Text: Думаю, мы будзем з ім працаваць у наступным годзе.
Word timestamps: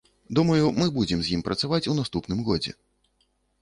Думаю, 0.37 0.71
мы 0.79 0.87
будзем 0.95 1.21
з 1.27 1.37
ім 1.37 1.45
працаваць 1.51 1.83
у 1.93 1.97
наступным 2.01 2.39
годзе. 2.53 2.79